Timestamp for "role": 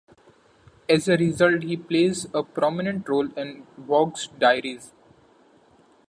3.07-3.29